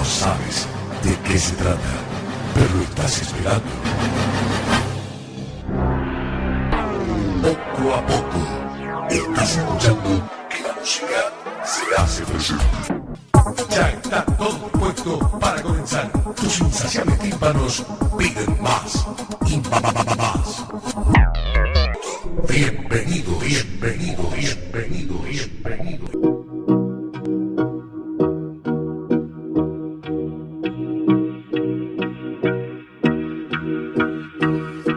[0.00, 0.66] No sabes
[1.04, 1.92] de qué se trata,
[2.54, 3.70] pero estás esperando.
[7.42, 8.38] Poco a poco,
[9.10, 11.20] estás escuchando que la música
[11.66, 12.64] se hace presente.
[13.68, 16.10] Ya está todo puesto para comenzar.
[16.34, 17.84] Tus insaciables tímpanos
[18.16, 19.06] piden más
[19.46, 19.58] y
[20.16, 20.64] más.
[22.48, 26.29] Bienvenido, bienvenido, bienvenido, bienvenido.
[34.42, 34.89] A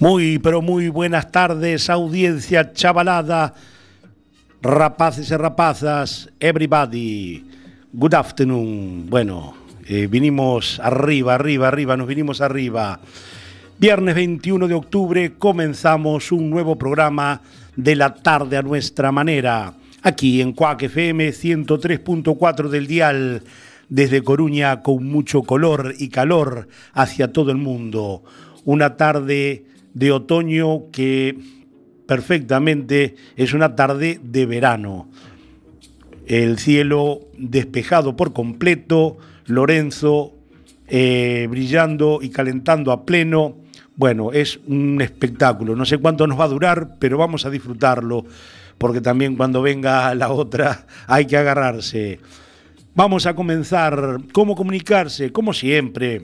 [0.00, 3.52] Muy, pero muy buenas tardes, audiencia chavalada,
[4.62, 7.44] rapaces y rapazas, everybody.
[7.92, 9.10] Good afternoon.
[9.10, 9.52] Bueno,
[9.86, 12.98] eh, vinimos arriba, arriba, arriba, nos vinimos arriba.
[13.78, 17.42] Viernes 21 de octubre comenzamos un nuevo programa
[17.76, 23.42] de la tarde a nuestra manera, aquí en Cuac FM 103.4 del dial,
[23.90, 28.24] desde Coruña con mucho color y calor hacia todo el mundo.
[28.64, 31.36] Una tarde de otoño que
[32.06, 35.08] perfectamente es una tarde de verano.
[36.26, 40.34] El cielo despejado por completo, Lorenzo
[40.92, 43.56] eh, brillando y calentando a pleno.
[43.94, 45.76] Bueno, es un espectáculo.
[45.76, 48.24] No sé cuánto nos va a durar, pero vamos a disfrutarlo,
[48.76, 52.18] porque también cuando venga la otra hay que agarrarse.
[52.94, 54.18] Vamos a comenzar.
[54.32, 55.30] ¿Cómo comunicarse?
[55.30, 56.22] Como siempre,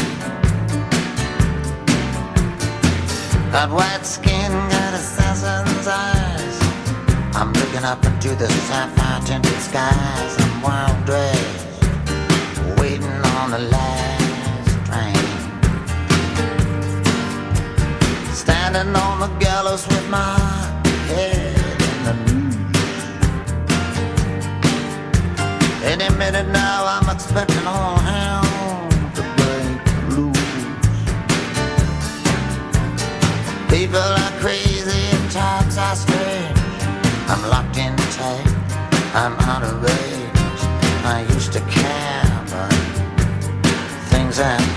[3.51, 6.57] Got white skin, got assassin's eyes.
[7.36, 10.33] I'm looking up into the sapphire tinted skies.
[10.44, 11.68] I'm wild dressed,
[12.80, 15.27] waiting on the last train.
[18.33, 20.39] Standing on the gallows with my
[21.12, 21.56] head
[21.89, 22.57] in the noose.
[25.92, 27.97] Any minute now, I'm expecting all
[33.88, 36.60] People are crazy and times are strange.
[37.30, 38.45] I'm locked in tight,
[39.13, 40.60] I'm out of range.
[41.06, 42.74] I used to care, but
[44.12, 44.76] things have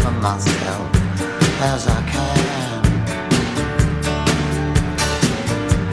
[0.00, 0.88] from myself
[1.60, 2.84] as I can.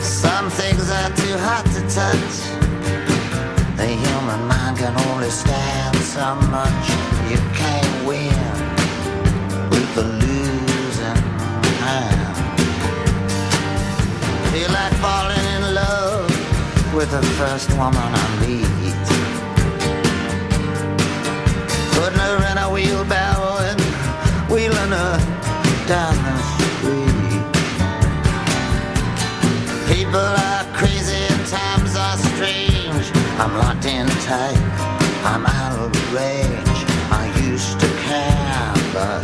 [0.02, 2.36] Some things are too hot to touch.
[3.78, 6.86] The human mind can only stand so much.
[7.32, 8.46] You can't win
[9.72, 11.24] with the losing
[11.86, 12.36] hand.
[14.52, 16.30] Feel like falling in love
[16.94, 18.75] with the first woman I meet.
[34.30, 34.58] Locked
[35.26, 36.80] I'm out of range.
[37.12, 39.22] I used to care, but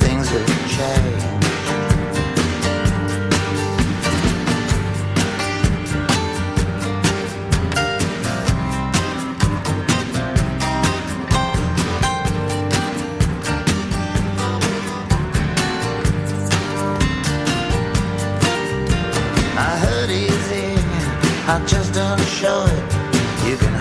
[0.00, 0.46] things have
[0.76, 1.24] changed.
[21.50, 22.67] I just don't show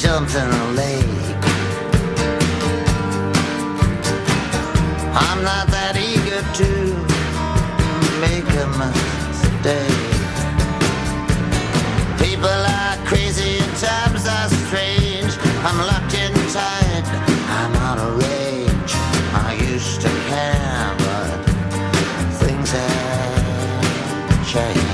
[0.00, 1.04] jumped in the lake.
[5.12, 6.70] I'm not that eager to
[8.24, 10.08] make a mistake.
[12.16, 15.36] People are crazy and times are strange.
[15.68, 17.04] I'm locked in tight,
[17.60, 18.92] I'm out of range.
[19.34, 21.44] I used to care, but
[22.40, 24.89] things have changed.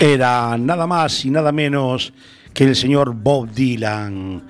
[0.00, 2.12] Era nada más y nada menos
[2.54, 4.44] que el señor Bob Dylan,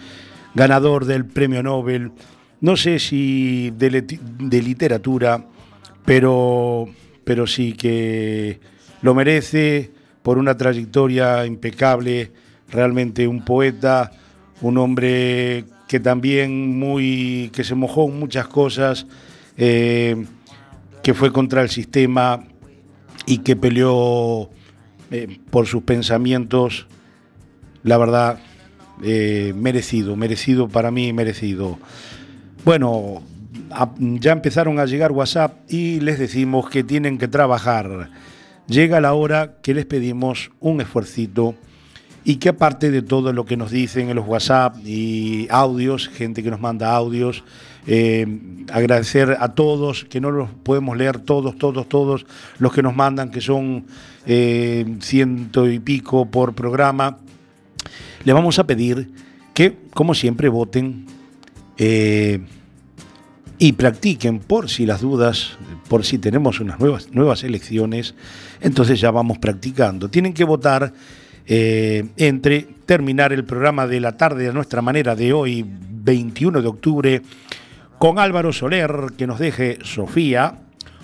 [0.55, 2.13] ganador del premio Nobel,
[2.61, 5.43] no sé si de, de literatura,
[6.05, 6.87] pero,
[7.25, 8.61] pero sí que
[9.01, 9.91] lo merece
[10.23, 12.31] por una trayectoria impecable,
[12.71, 14.13] realmente un poeta,
[14.61, 19.07] un hombre que también muy que se mojó en muchas cosas,
[19.57, 20.27] eh,
[21.03, 22.45] que fue contra el sistema
[23.25, 24.51] y que peleó
[25.11, 26.87] eh, por sus pensamientos,
[27.83, 28.39] la verdad,
[29.03, 31.79] eh, merecido, merecido para mí, merecido.
[32.65, 33.23] Bueno,
[33.99, 38.11] ya empezaron a llegar WhatsApp y les decimos que tienen que trabajar.
[38.67, 41.55] Llega la hora que les pedimos un esfuercito
[42.25, 46.43] y que aparte de todo lo que nos dicen en los WhatsApp y audios, gente
[46.43, 47.45] que nos manda audios,
[47.87, 48.27] eh,
[48.71, 52.27] agradecer a todos, que no los podemos leer todos, todos, todos
[52.59, 53.87] los que nos mandan, que son
[54.27, 57.19] eh, ciento y pico por programa.
[58.25, 59.11] Le vamos a pedir
[59.55, 61.07] que, como siempre, voten
[61.79, 62.41] eh,
[63.59, 65.57] y practiquen por si las dudas,
[65.89, 68.15] por si tenemos unas nuevas, nuevas elecciones,
[68.61, 70.11] entonces ya vamos practicando.
[70.11, 70.93] Tienen que votar
[71.49, 76.69] eh, entre terminar el programa de la tarde a nuestra manera de hoy, 21 de
[76.69, 77.23] octubre,
[77.99, 80.59] con Álvaro Soler, que nos deje Sofía,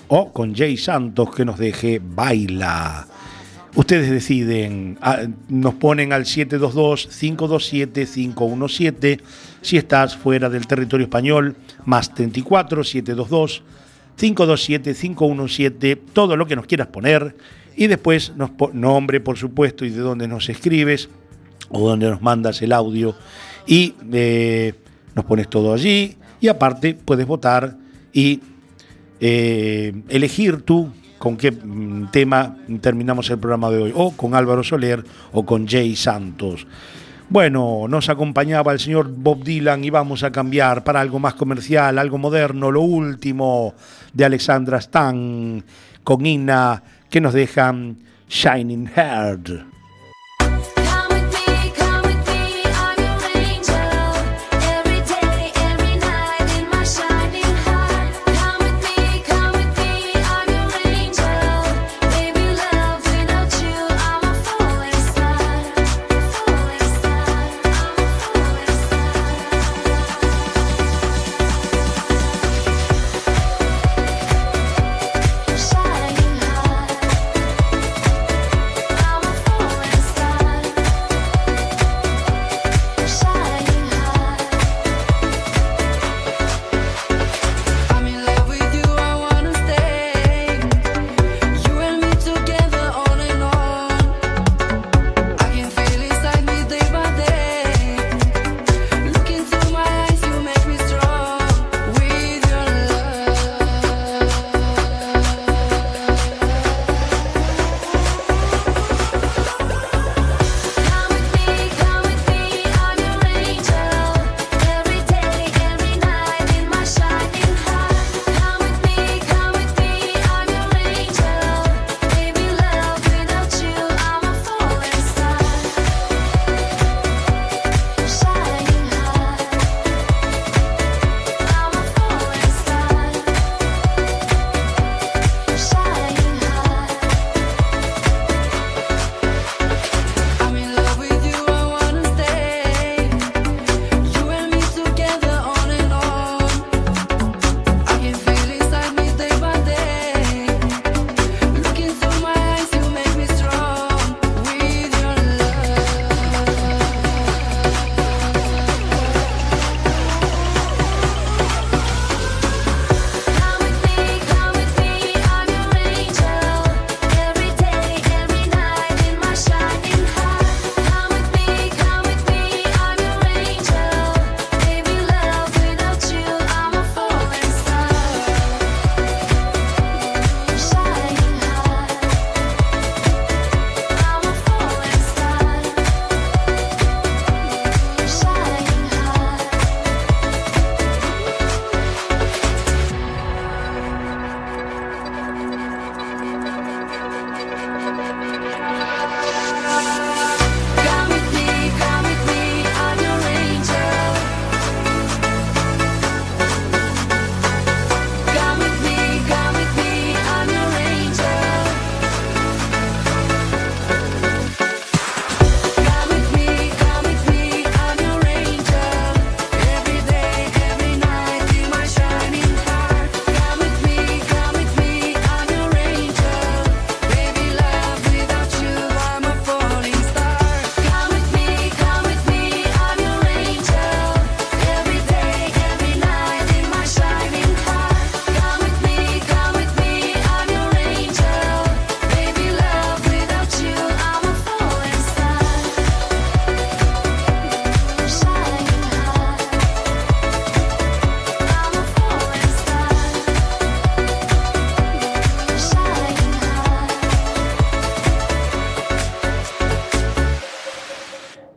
[0.08, 3.06] o con Jay Santos, que nos deje Baila.
[3.74, 4.98] Ustedes deciden,
[5.48, 9.20] nos ponen al 722-527-517
[9.62, 13.64] si estás fuera del territorio español, más 34 722
[14.16, 17.34] 527-517, todo lo que nos quieras poner
[17.76, 18.32] y después
[18.72, 21.08] nombre, por supuesto, y de dónde nos escribes
[21.70, 23.14] o dónde nos mandas el audio
[23.66, 24.74] y eh,
[25.14, 27.76] nos pones todo allí y aparte puedes votar
[28.12, 28.40] y
[29.20, 34.62] eh, elegir tú con qué mm, tema terminamos el programa de hoy, o con Álvaro
[34.62, 35.02] Soler
[35.32, 36.66] o con Jay Santos.
[37.30, 41.98] Bueno, nos acompañaba el señor Bob Dylan y vamos a cambiar para algo más comercial,
[41.98, 43.74] algo moderno, lo último
[44.12, 45.64] de Alexandra Stan
[46.04, 46.82] con Ina
[47.14, 47.96] que nos dejan
[48.28, 49.73] Shining Heart.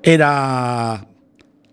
[0.07, 1.05] Era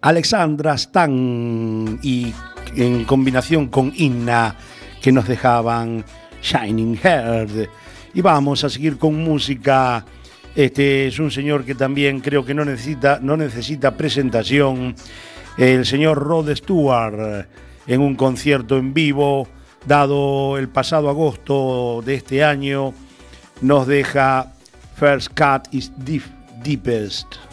[0.00, 2.34] Alexandra Stan y
[2.74, 4.56] en combinación con Inna
[5.00, 6.04] que nos dejaban
[6.42, 7.70] Shining Heart.
[8.12, 10.04] Y vamos a seguir con música.
[10.56, 14.96] Este es un señor que también creo que no necesita, no necesita presentación.
[15.56, 17.46] El señor Rod Stewart
[17.86, 19.46] en un concierto en vivo
[19.86, 22.94] dado el pasado agosto de este año
[23.60, 24.54] nos deja
[24.96, 26.24] First Cut is Deep,
[26.64, 27.43] Deepest.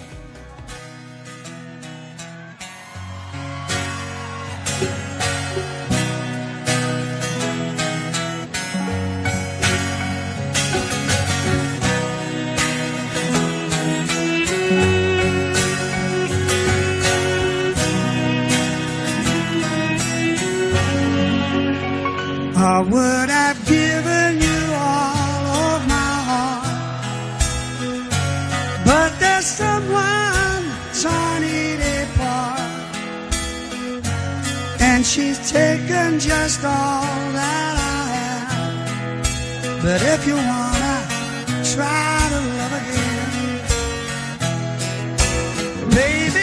[22.81, 26.65] I would have given you all of my heart,
[28.83, 30.63] but there's someone
[31.43, 32.59] it apart,
[34.81, 37.05] and she's taken just all
[37.37, 39.83] that I have.
[39.83, 40.97] But if you wanna
[41.75, 43.61] try to love again,
[45.99, 46.40] baby,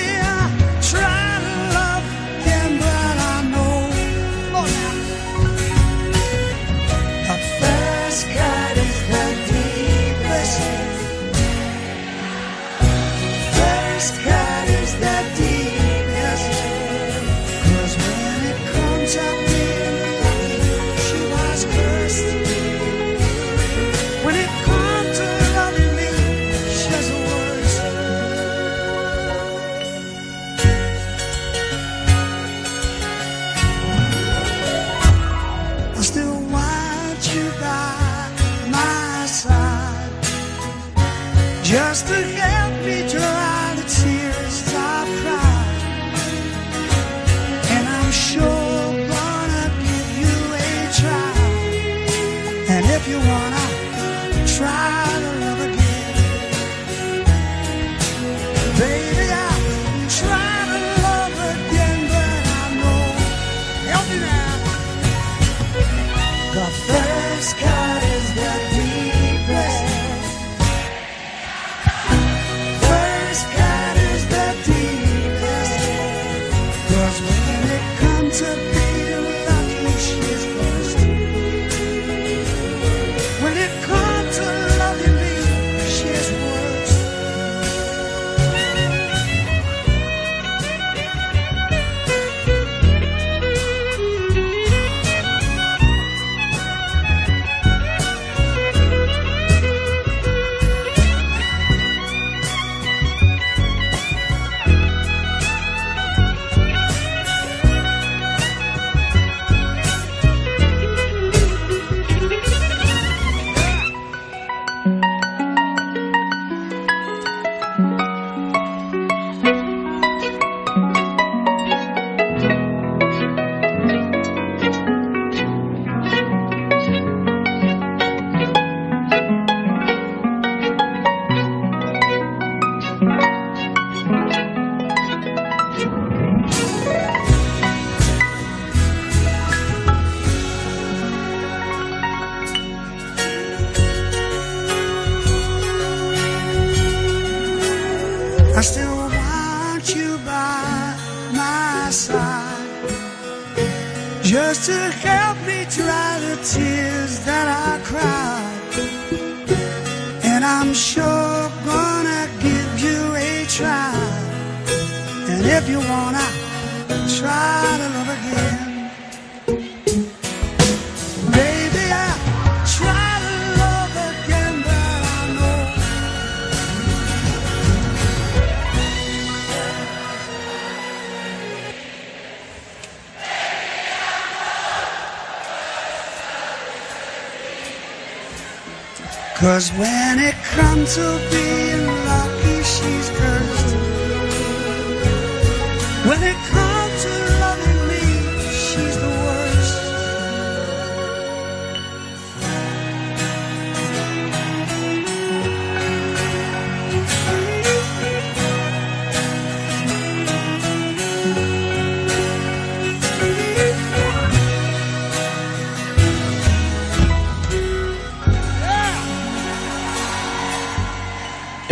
[189.58, 191.47] Cause when it comes to being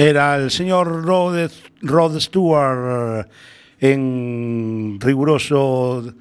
[0.06, 3.26] Era el señor Rod Stewart
[3.80, 6.14] en riguroso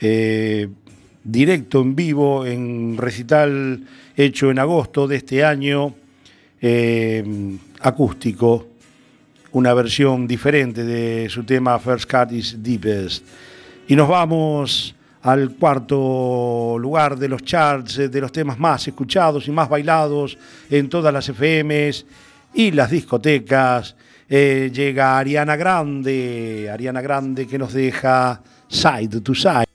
[0.00, 0.68] eh,
[1.24, 3.82] directo en vivo, en recital
[4.16, 5.92] hecho en agosto de este año,
[6.60, 7.24] eh,
[7.80, 8.68] acústico,
[9.50, 13.26] una versión diferente de su tema First Cut is Deepest.
[13.88, 19.48] Y nos vamos al cuarto lugar de los charts, eh, de los temas más escuchados
[19.48, 20.38] y más bailados
[20.70, 22.06] en todas las FMs
[22.56, 23.94] y las discotecas.
[24.28, 29.66] Eh, llega Ariana Grande, Ariana Grande que nos deja Side to Side.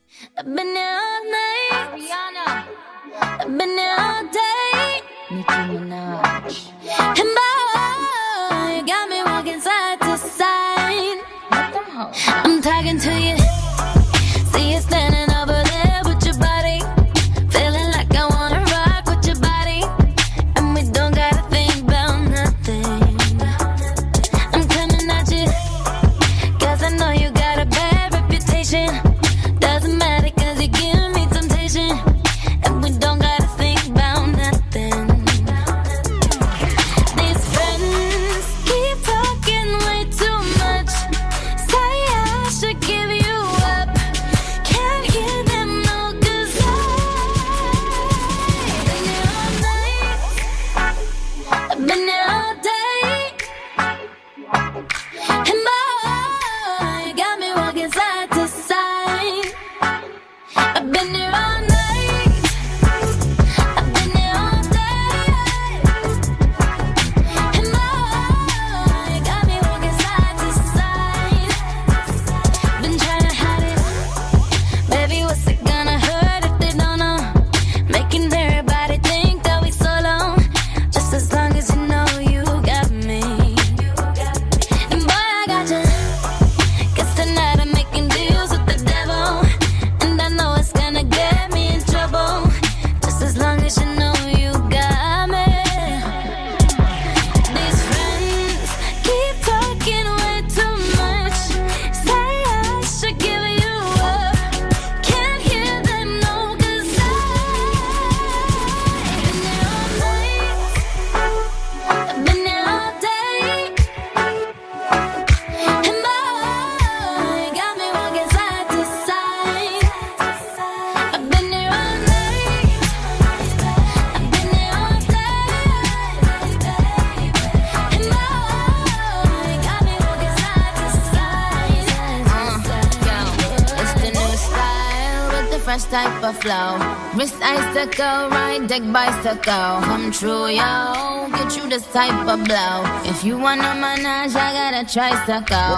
[136.52, 136.78] Flow.
[137.16, 139.82] Wrist icicle, ride deck bicycle.
[139.88, 141.28] Come true, yo.
[141.38, 142.84] Get you this type of blow.
[143.12, 145.72] If you wanna manage, I got a tricycle.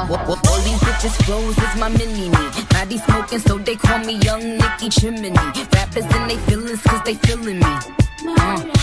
[0.50, 2.44] All these bitches flows is my mini me.
[2.70, 5.32] Body smoking, so they call me Young Nicky Chimney.
[5.74, 7.74] Rappers and they feelings, cause they feeling me.
[8.26, 8.83] Uh,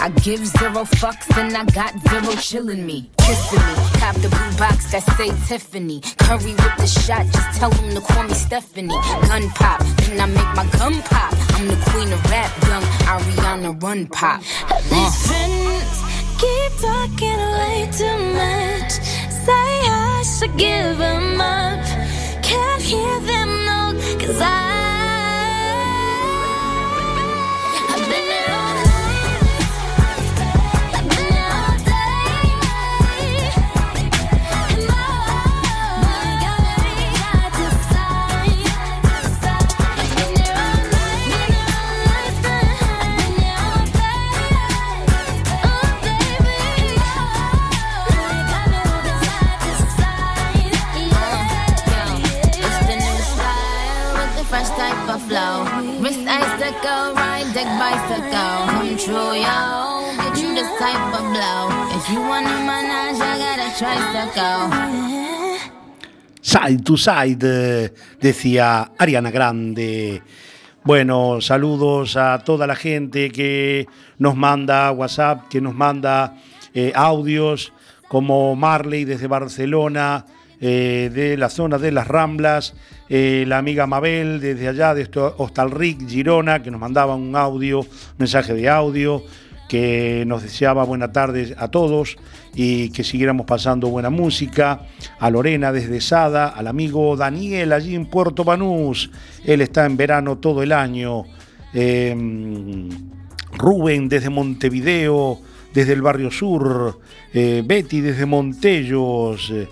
[0.00, 3.10] I, give zero fucks and I got zero chillin' me.
[3.18, 3.74] Kissing me.
[4.00, 6.00] Cop the blue box that say Tiffany.
[6.18, 8.88] Curry with the shot, just tell them to call me Stephanie.
[9.28, 11.34] Gun pop, then I make my gun pop.
[11.54, 12.82] I'm the queen of rap, young
[13.12, 14.40] Ariana Run Pop.
[14.88, 15.96] These friends
[16.40, 18.92] keep talking way too much.
[19.44, 22.09] Say I should give them up.
[66.40, 70.22] Side to Side, eh, decía Ariana Grande.
[70.84, 73.86] Bueno, saludos a toda la gente que
[74.18, 76.36] nos manda WhatsApp, que nos manda
[76.74, 77.72] eh, audios,
[78.08, 80.24] como Marley desde Barcelona,
[80.60, 82.74] eh, de la zona de las Ramblas,
[83.08, 87.84] la amiga Mabel desde allá, de Hostalric, Girona, que nos mandaba un audio,
[88.18, 89.24] mensaje de audio,
[89.70, 92.16] que nos deseaba buena tarde a todos
[92.56, 94.88] y que siguiéramos pasando buena música.
[95.20, 99.12] A Lorena desde Sada, al amigo Daniel allí en Puerto Banús,
[99.44, 101.22] él está en verano todo el año.
[101.72, 102.16] Eh,
[103.52, 105.38] Rubén desde Montevideo,
[105.72, 106.98] desde el barrio sur.
[107.32, 109.52] Eh, Betty desde Montellos.
[109.52, 109.68] eh,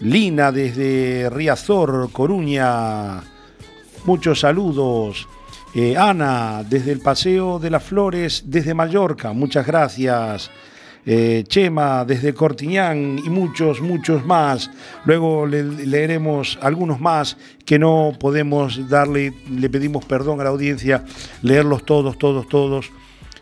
[0.00, 3.20] Lina desde Riazor, Coruña.
[4.06, 5.28] Muchos saludos.
[5.74, 9.32] Eh, Ana desde el Paseo de las Flores, desde Mallorca.
[9.32, 10.50] Muchas gracias.
[11.06, 14.70] Eh, Chema desde Cortiñán y muchos, muchos más.
[15.04, 21.04] Luego le- leeremos algunos más que no podemos darle, le pedimos perdón a la audiencia,
[21.42, 22.90] leerlos todos, todos, todos.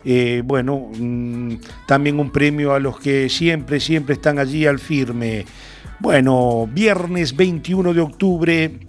[0.03, 1.53] Eh, bueno, mm,
[1.87, 5.45] también un premio a los que siempre, siempre están allí al firme.
[5.99, 8.79] Bueno, viernes 21 de octubre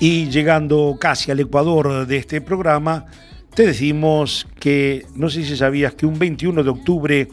[0.00, 3.06] y llegando casi al ecuador de este programa,
[3.54, 7.28] te decimos que, no sé si sabías que un 21 de octubre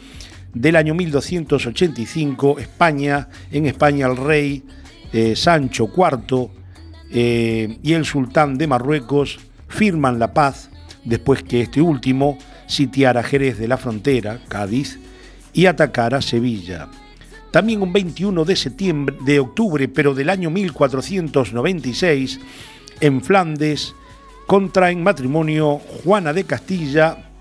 [0.54, 4.64] del año 1285, España, en España el rey
[5.14, 6.50] eh, Sancho IV
[7.12, 10.70] eh, y el sultán de Marruecos firman la paz
[11.04, 15.00] después que este último sitiara Jerez de la Frontera, Cádiz,
[15.54, 16.88] y atacara Sevilla.
[17.52, 22.40] También un 21 de septiembre, de octubre, pero del año 1496,
[23.02, 23.94] en Flandes,
[24.48, 27.32] contraen matrimonio Juana de Castilla,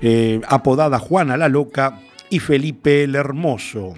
[0.00, 3.92] eh, apodada Juana la Loca, y Felipe el Hermoso.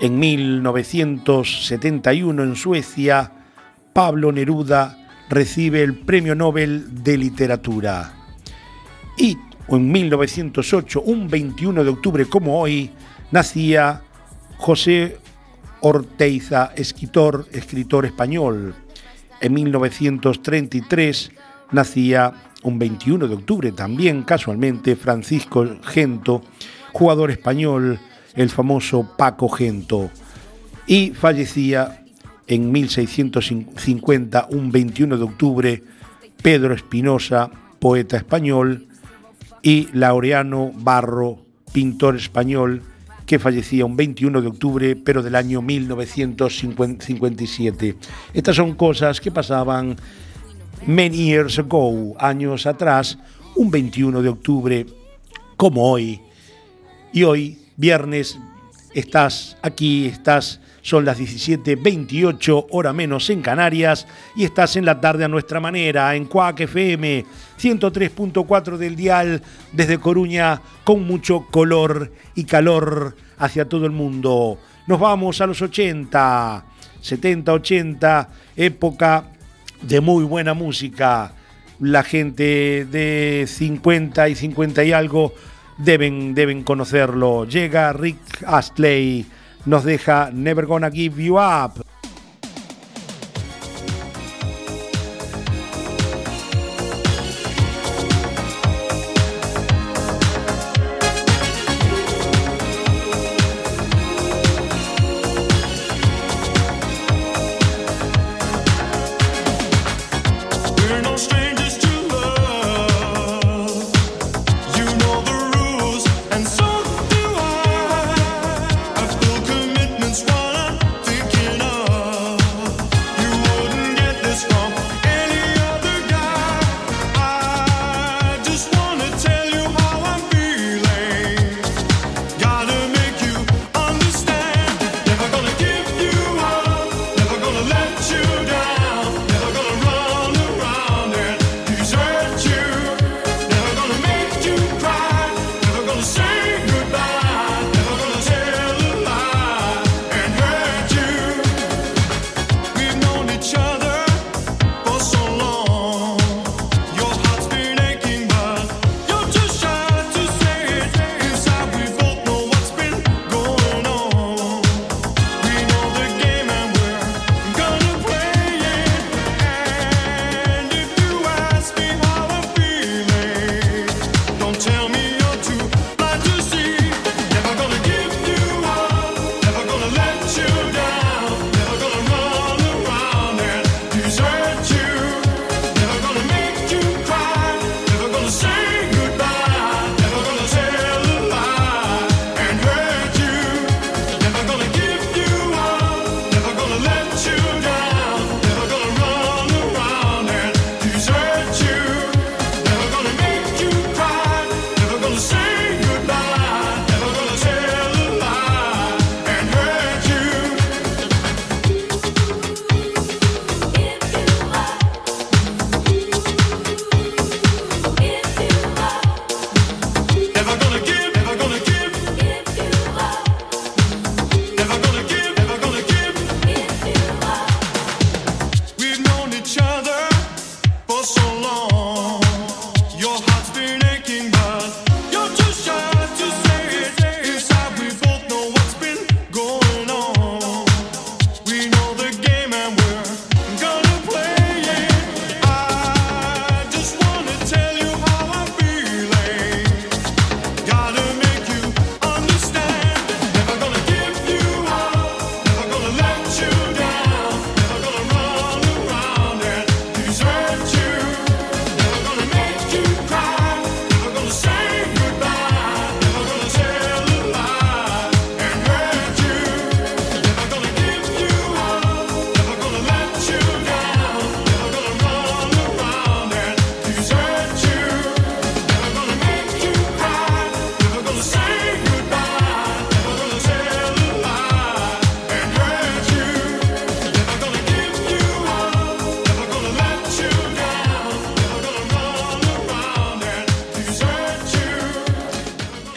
[0.00, 3.30] En 1971 en Suecia,
[3.92, 4.98] Pablo Neruda
[5.28, 8.12] recibe el Premio Nobel de Literatura.
[9.16, 12.90] Y en 1908, un 21 de octubre como hoy,
[13.30, 14.02] nacía
[14.64, 15.18] José
[15.82, 18.74] Orteiza, escritor, escritor español.
[19.42, 21.32] En 1933
[21.70, 26.40] nacía un 21 de octubre también, casualmente, Francisco Gento,
[26.94, 27.98] jugador español,
[28.36, 30.10] el famoso Paco Gento.
[30.86, 32.02] Y fallecía
[32.46, 35.82] en 1650, un 21 de octubre,
[36.42, 38.86] Pedro Espinosa, poeta español,
[39.60, 42.80] y Laureano Barro, pintor español,
[43.26, 47.96] que fallecía un 21 de octubre, pero del año 1957.
[48.32, 49.96] Estas son cosas que pasaban
[50.86, 53.18] many years ago, años atrás,
[53.56, 54.86] un 21 de octubre,
[55.56, 56.20] como hoy.
[57.12, 58.38] Y hoy, viernes,
[58.94, 65.24] estás aquí, estás, son las 17.28, hora menos en Canarias, y estás en la tarde
[65.24, 67.24] a nuestra manera, en Cuac FM,
[67.60, 74.58] 103.4 del dial, desde Coruña, con mucho color y calor hacia todo el mundo.
[74.86, 76.64] Nos vamos a los 80,
[77.00, 79.24] 70, 80, época
[79.82, 81.32] de muy buena música.
[81.80, 85.34] La gente de 50 y 50 y algo
[85.78, 87.44] deben, deben conocerlo.
[87.44, 89.26] Llega Rick Astley,
[89.66, 91.93] nos deja Never Gonna Give You Up.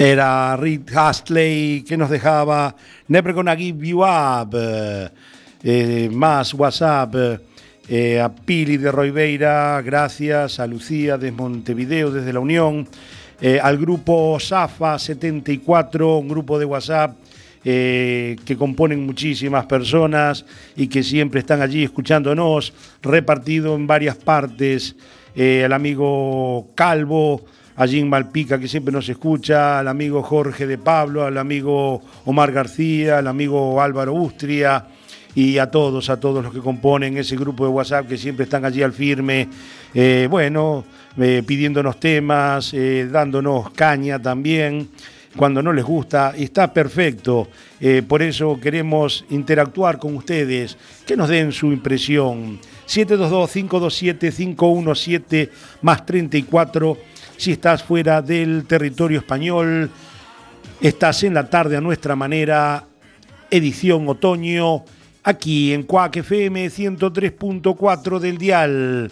[0.08, 2.74] Era Reed Astley que nos dejaba
[3.10, 4.56] Never Gonna Give You Up.
[4.56, 5.10] eh,
[5.64, 7.14] eh, más WhatsApp.
[7.90, 10.62] eh, a Pili de Roibeira, gracias.
[10.62, 12.88] A Lucía de Montevideo, desde la Unión.
[13.62, 17.18] al grupo Safa 74, un grupo de WhatsApp
[17.62, 20.46] que componen muchísimas personas
[20.78, 24.96] y que siempre están allí escuchándonos, repartido en varias partes.
[25.40, 27.46] Eh, al amigo Calvo,
[27.78, 32.52] allí en Malpica, que siempre nos escucha, al amigo Jorge de Pablo, al amigo Omar
[32.52, 34.86] García, al amigo Álvaro Ustria
[35.36, 38.66] y a todos, a todos los que componen ese grupo de WhatsApp que siempre están
[38.66, 39.48] allí al firme,
[39.94, 40.84] eh, bueno,
[41.18, 44.90] eh, pidiéndonos temas, eh, dándonos caña también
[45.36, 47.48] cuando no les gusta, está perfecto.
[48.08, 52.60] Por eso queremos interactuar con ustedes, que nos den su impresión.
[52.88, 55.50] 722-527-517
[55.84, 56.98] más 34,
[57.38, 59.90] si estás fuera del territorio español,
[60.82, 62.84] estás en la tarde a nuestra manera,
[63.50, 64.84] edición otoño,
[65.24, 69.12] aquí en Cuac FM 103.4 del dial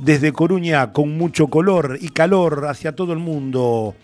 [0.00, 3.94] desde Coruña con mucho color y calor hacia todo el mundo.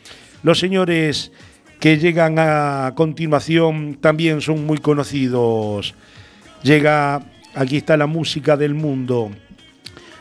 [0.43, 1.33] Los señores
[1.81, 5.95] que llegan a continuación también son muy conocidos.
[6.63, 7.23] Llega,
[7.55, 9.31] aquí está la música del mundo.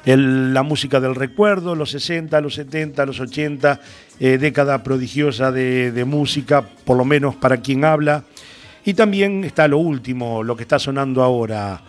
[0.06, 3.80] La música del recuerdo, los 60, los 70, los 80,
[4.20, 8.26] eh, década prodigiosa de, de música, por lo menos para quien habla.
[8.84, 11.82] Y también está lo último, lo que está sonando ahora.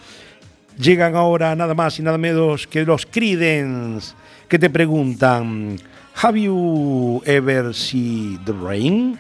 [0.79, 4.15] Llegan ahora nada más y nada menos que los Creedence,
[4.49, 5.77] que te preguntan,
[6.23, 9.19] ¿Have you ever seen the rain?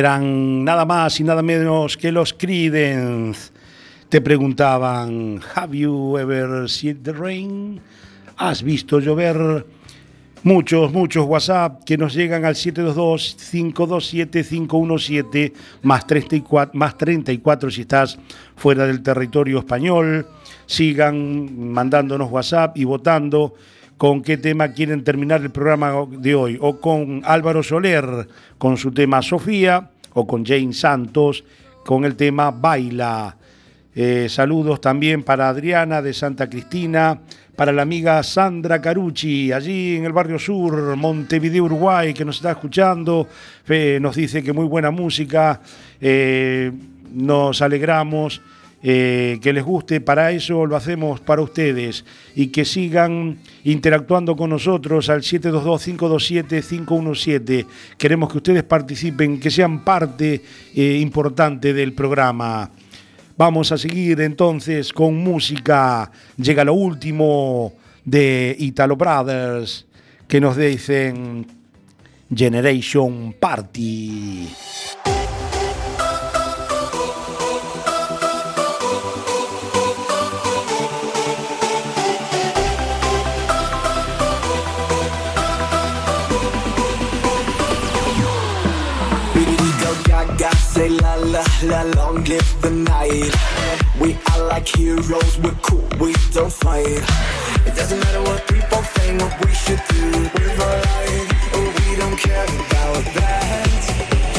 [0.00, 3.52] Eran nada más y nada menos que los Creedence.
[4.08, 7.78] Te preguntaban, ¿Have you ever seen the rain?
[8.38, 9.66] ¿Has visto llover?
[10.42, 18.18] Muchos, muchos WhatsApp que nos llegan al 722-527-517 más 34, más 34 si estás
[18.56, 20.26] fuera del territorio español.
[20.64, 23.52] Sigan mandándonos WhatsApp y votando
[24.00, 26.56] con qué tema quieren terminar el programa de hoy.
[26.58, 28.26] O con Álvaro Soler
[28.56, 31.44] con su tema Sofía o con Jane Santos
[31.84, 33.36] con el tema Baila.
[33.94, 37.20] Eh, saludos también para Adriana de Santa Cristina,
[37.54, 42.52] para la amiga Sandra Carucci, allí en el barrio sur, Montevideo, Uruguay, que nos está
[42.52, 43.28] escuchando.
[44.00, 45.60] Nos dice que muy buena música.
[46.00, 46.72] eh,
[47.12, 48.40] nos alegramos.
[48.82, 52.02] Eh, que les guste, para eso lo hacemos para ustedes
[52.34, 57.66] y que sigan interactuando con nosotros al 722-527-517.
[57.98, 60.40] Queremos que ustedes participen, que sean parte
[60.74, 62.70] eh, importante del programa.
[63.36, 66.12] Vamos a seguir entonces con música.
[66.36, 67.72] Llega lo último
[68.04, 69.86] de Italo Brothers
[70.26, 71.46] que nos dicen
[72.34, 74.48] Generation Party.
[90.80, 93.34] Say la la la, long live the night.
[94.00, 97.02] We are like heroes, we're cool, we don't fight.
[97.68, 100.04] It doesn't matter what people think, what we should do.
[100.34, 101.26] We're alright,
[101.56, 103.82] oh, we don't care about that.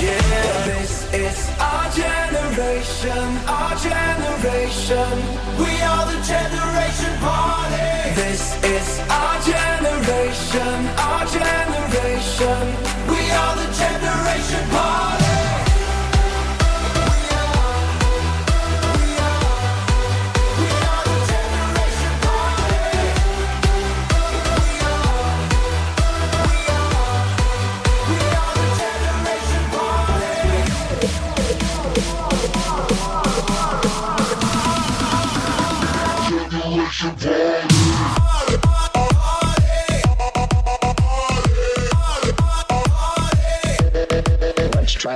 [0.06, 0.94] Yeah, this
[1.26, 1.38] is
[1.70, 3.26] our generation,
[3.58, 5.14] our generation.
[5.64, 7.90] We are the generation party.
[8.22, 8.44] This
[8.78, 8.88] is
[9.20, 10.78] our generation,
[11.08, 12.62] our generation.
[13.14, 15.31] We are the generation party.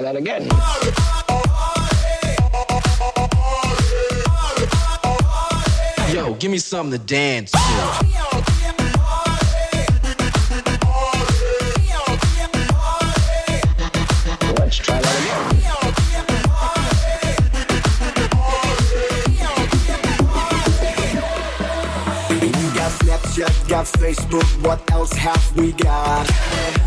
[0.06, 0.44] That again.
[6.14, 8.55] Yo, give me something to dance to.
[23.76, 26.26] Got Facebook, what else have we got?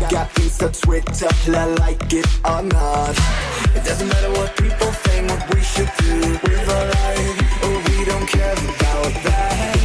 [0.09, 3.15] Got Insta, Twitter, I like it or not.
[3.75, 6.39] It doesn't matter what people think, what we should do.
[6.43, 9.77] We're alright, oh, we don't care about that.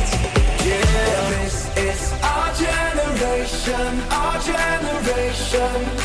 [0.64, 6.03] Yeah, this is our generation, our generation.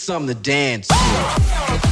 [0.00, 1.86] Something to dance to.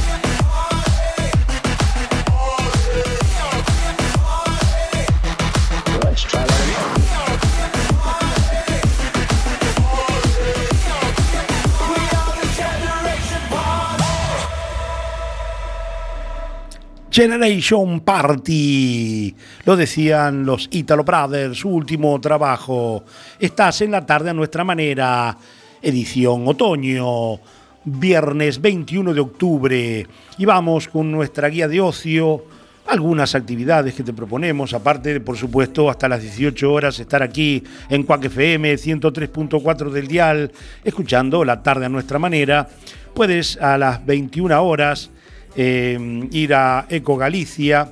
[17.15, 19.33] Generation Party.
[19.63, 23.05] Lo decían los Italo Brothers, su último trabajo.
[23.39, 25.37] Estás en la tarde a nuestra manera.
[25.81, 27.39] Edición otoño.
[27.85, 30.07] Viernes 21 de octubre.
[30.39, 32.43] Y vamos con nuestra guía de ocio.
[32.87, 37.63] Algunas actividades que te proponemos, aparte de, por supuesto, hasta las 18 horas estar aquí
[37.89, 40.51] en Cuac FM 103.4 del dial,
[40.83, 42.67] escuchando la tarde a nuestra manera.
[43.13, 45.09] Puedes a las 21 horas
[45.55, 47.91] eh, ir a Eco Galicia.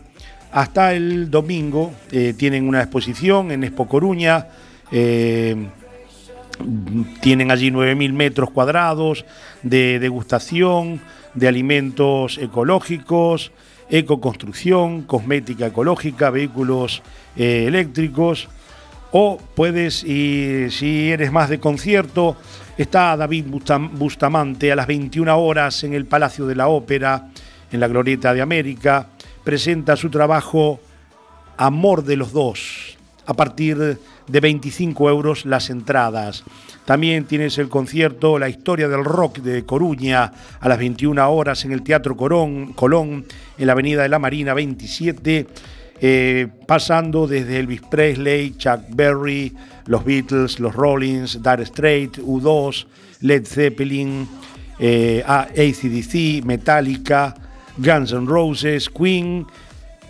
[0.52, 4.48] Hasta el domingo eh, tienen una exposición en Expo Coruña.
[4.92, 5.56] eh,
[7.22, 9.26] tienen allí 9.000 metros cuadrados
[9.64, 11.02] de degustación
[11.34, 13.52] de alimentos ecológicos,
[13.90, 17.02] ecoconstrucción, cosmética ecológica, vehículos
[17.36, 18.50] eh, eléctricos.
[19.12, 22.36] O puedes, y si eres más de concierto,
[22.78, 27.30] está David Bustam- Bustamante a las 21 horas en el Palacio de la Ópera,
[27.72, 29.10] en la Glorieta de América.
[29.44, 30.80] Presenta su trabajo
[31.58, 33.98] Amor de los Dos, a partir
[34.28, 36.44] de 25 euros las entradas.
[36.86, 41.72] También tienes el concierto La historia del rock de Coruña a las 21 horas en
[41.72, 43.26] el Teatro Corón, Colón,
[43.58, 45.48] en la Avenida de la Marina 27.
[46.06, 49.54] eh, pasando desde Elvis Presley, Chuck Berry,
[49.86, 52.86] los Beatles, los Rollins, Dire Straits, U2,
[53.22, 54.28] Led Zeppelin,
[54.80, 57.34] eh, AC/DC, Metallica,
[57.78, 59.46] Guns N' Roses, Queen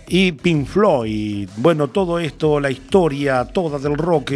[0.07, 1.49] y Pink Floyd.
[1.57, 4.31] Bueno, todo esto, la historia toda del rock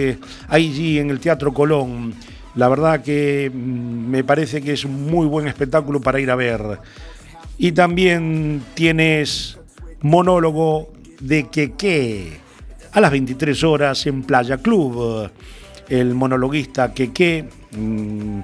[0.47, 2.13] allí en el Teatro Colón.
[2.55, 6.35] La verdad que mm, me parece que es un muy buen espectáculo para ir a
[6.35, 6.79] ver.
[7.57, 9.57] Y también tienes
[10.01, 12.39] monólogo de Keke
[12.91, 15.29] a las 23 horas en Playa Club.
[15.89, 18.39] El monologuista Keke mm,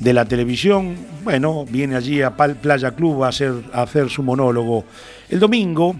[0.00, 4.84] de la televisión, bueno, viene allí a Playa Club a hacer, a hacer su monólogo.
[5.28, 5.96] El domingo,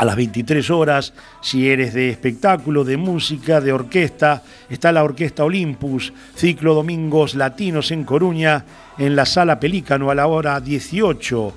[0.00, 5.44] a las 23 horas, si eres de espectáculo, de música, de orquesta, está la Orquesta
[5.44, 8.64] Olympus, ciclo Domingos Latinos en Coruña,
[8.96, 11.52] en la Sala Pelícano a la hora 18.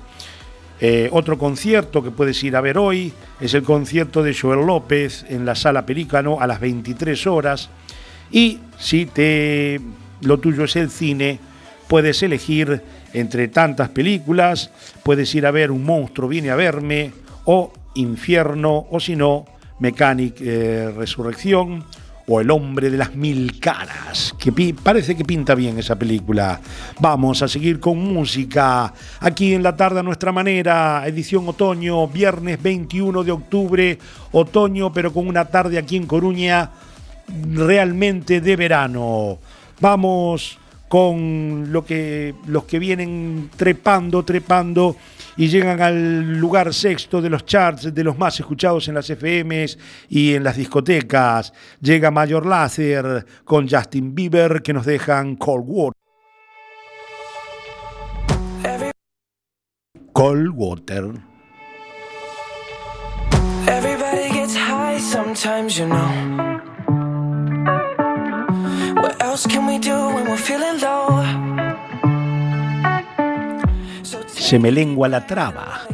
[0.78, 5.24] Eh, otro concierto que puedes ir a ver hoy es el concierto de Joel López
[5.30, 7.70] en la Sala Pelícano a las 23 horas.
[8.30, 9.80] Y si te,
[10.20, 11.38] lo tuyo es el cine,
[11.88, 12.82] puedes elegir
[13.14, 14.70] entre tantas películas,
[15.02, 17.10] puedes ir a ver Un monstruo viene a verme,
[17.46, 19.44] o Infierno, o si no,
[19.78, 21.84] Mechanic eh, Resurrección,
[22.26, 26.58] o El hombre de las mil caras, que parece que pinta bien esa película.
[26.98, 32.62] Vamos a seguir con música, aquí en la tarde a nuestra manera, edición otoño, viernes
[32.62, 33.98] 21 de octubre,
[34.32, 36.70] otoño, pero con una tarde aquí en Coruña
[37.52, 39.38] realmente de verano.
[39.80, 44.96] Vamos con lo que, los que vienen trepando, trepando
[45.36, 49.78] y llegan al lugar sexto de los charts, de los más escuchados en las FMs
[50.08, 51.52] y en las discotecas.
[51.80, 55.94] Llega Mayor Láser con Justin Bieber que nos dejan Cold Water.
[60.12, 61.12] Cold Water.
[63.66, 66.54] Everybody gets high sometimes, you know.
[69.02, 71.43] What else can we do when we're feeling low?
[74.44, 75.86] Se me lengua la traba.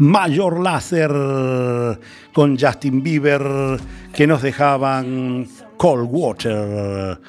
[0.00, 1.10] Mayor Láser
[2.32, 3.42] con Justin Bieber
[4.14, 5.46] que nos dejaban
[5.76, 7.20] Cold Water.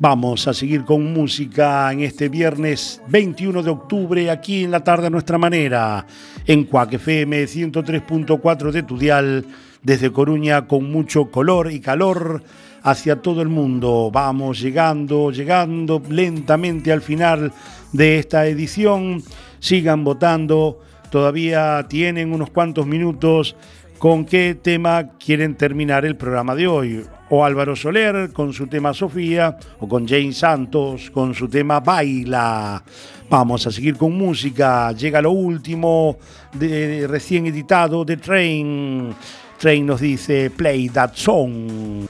[0.00, 5.06] Vamos a seguir con música en este viernes 21 de octubre aquí en la tarde
[5.06, 6.04] a nuestra manera
[6.44, 9.46] en Cuac FM 103.4 de tu dial
[9.84, 12.42] desde Coruña con mucho color y calor
[12.82, 14.10] hacia todo el mundo.
[14.12, 17.52] Vamos llegando, llegando lentamente al final
[17.92, 19.22] de esta edición.
[19.60, 20.80] Sigan votando,
[21.16, 23.56] todavía tienen unos cuantos minutos
[23.98, 27.06] con qué tema quieren terminar el programa de hoy.
[27.30, 32.84] O Álvaro Soler con su tema Sofía, o con Jane Santos con su tema Baila.
[33.30, 34.92] Vamos a seguir con música.
[34.92, 36.18] Llega lo último
[36.52, 39.14] de, recién editado de Train.
[39.58, 42.06] Train nos dice Play That Song.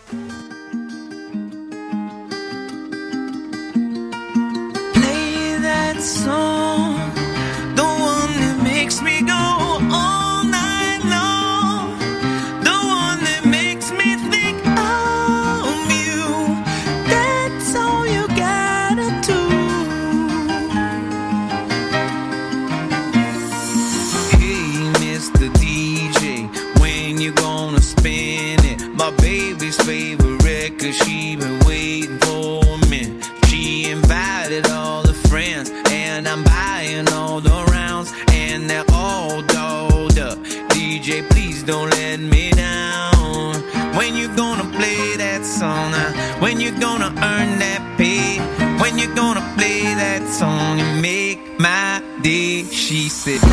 [52.87, 53.46] She said,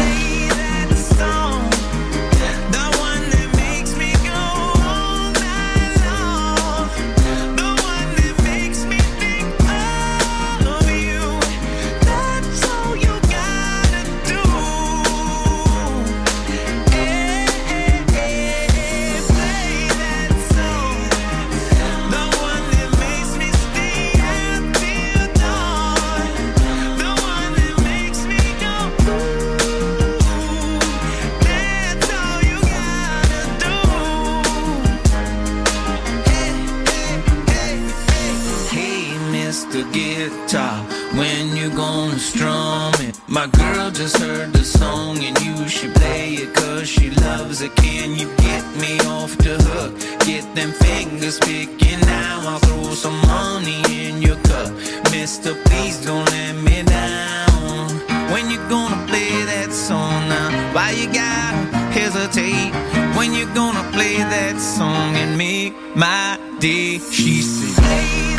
[46.54, 47.76] cause she loves it.
[47.76, 49.92] Can you get me off the hook?
[50.26, 52.42] Get them fingers picking now.
[52.50, 54.72] I'll throw some money in your cup.
[55.12, 57.90] Mister, please don't let me down.
[58.32, 60.50] When you gonna play that song now?
[60.74, 62.74] Why you gotta hesitate?
[63.18, 67.00] When you gonna play that song and make my day?
[67.12, 68.33] She said,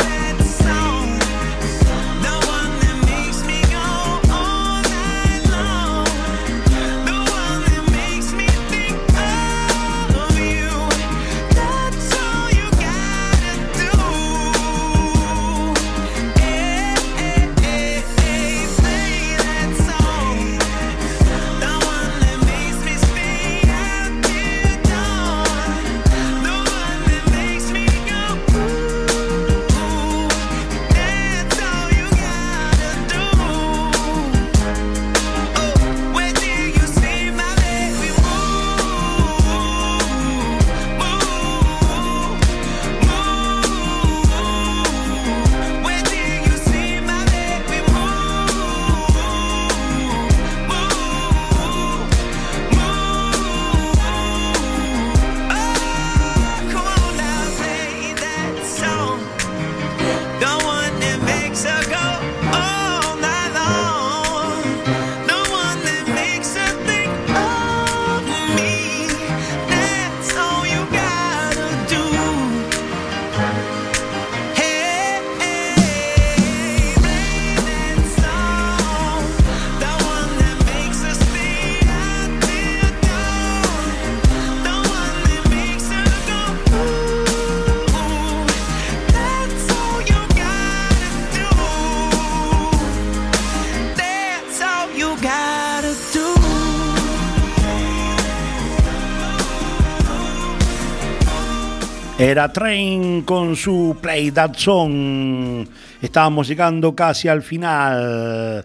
[102.17, 105.67] Era Train con su Play That Song.
[106.01, 108.65] Estábamos llegando casi al final.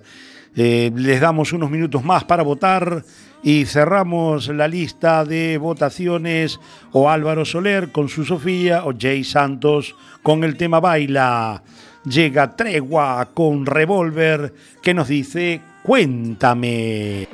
[0.56, 3.04] Eh, les damos unos minutos más para votar
[3.41, 6.60] y cerramos la lista de votaciones
[6.91, 11.64] o Álvaro Soler con su Sofía o Jay Santos con el tema Baila.
[12.06, 17.28] Llega Tregua con Revolver que nos dice Cuéntame.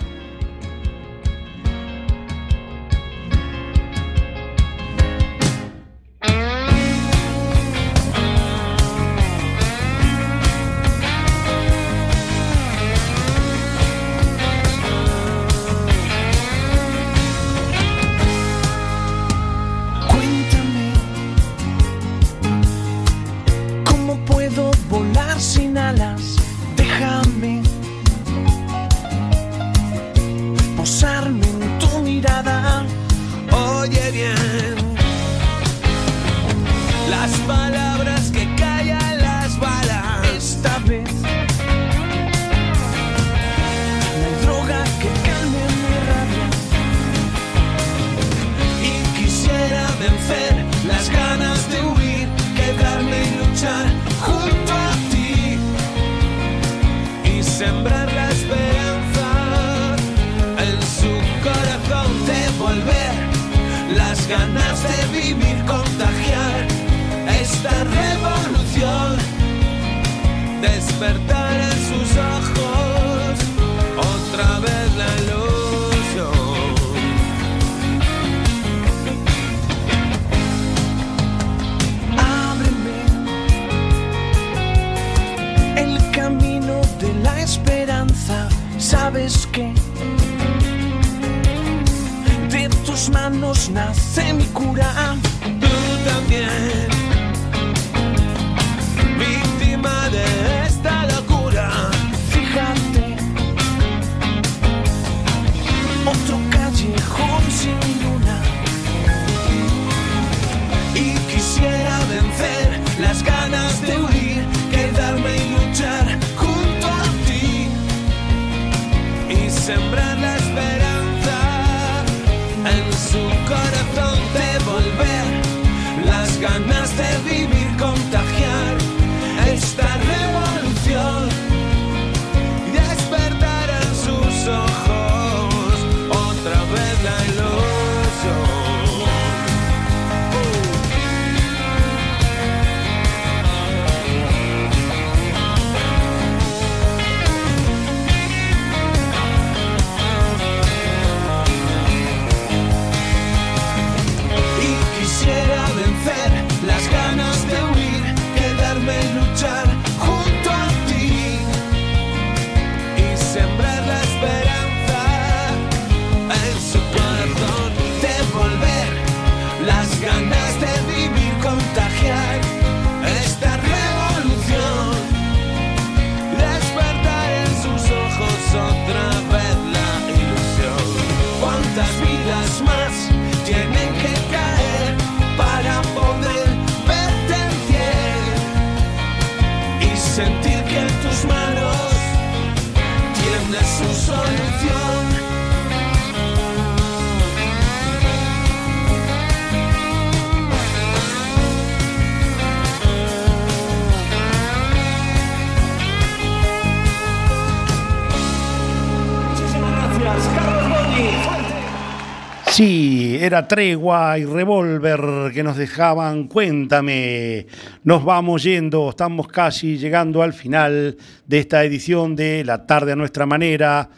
[213.25, 216.27] Era tregua y revólver que nos dejaban.
[216.27, 217.47] Cuéntame,
[217.83, 220.95] nos vamos yendo, estamos casi llegando al final
[221.25, 223.89] de esta edición de La tarde a nuestra manera,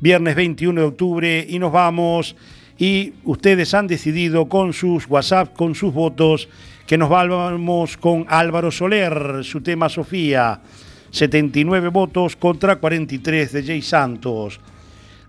[0.00, 2.34] viernes 21 de octubre, y nos vamos.
[2.78, 6.48] Y ustedes han decidido con sus WhatsApp, con sus votos,
[6.86, 10.62] que nos vamos con Álvaro Soler, su tema Sofía,
[11.10, 14.60] 79 votos contra 43 de Jay Santos.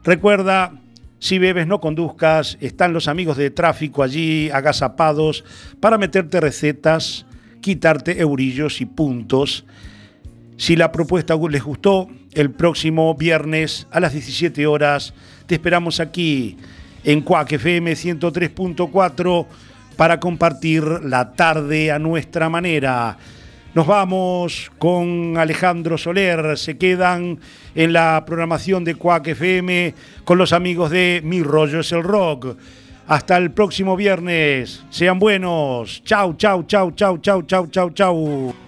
[0.06, 0.72] Recuerda,
[1.20, 5.44] si bebes no conduzcas, están los amigos de tráfico allí agazapados
[5.80, 7.26] para meterte recetas,
[7.62, 9.66] quitarte eurillos y puntos.
[10.58, 15.14] Si la propuesta les gustó, el próximo viernes a las 17 horas
[15.48, 16.58] te esperamos aquí
[17.04, 19.46] en Cuac FM 103.4
[19.96, 23.18] para compartir la tarde a nuestra manera.
[23.78, 27.38] Nos vamos con Alejandro Soler, se quedan
[27.76, 32.58] en la programación de Cuac FM con los amigos de Mi Rollo es el Rock.
[33.06, 36.04] Hasta el próximo viernes, sean buenos.
[36.04, 38.67] Chau, chau, chau, chau, chau, chau, chau, chau.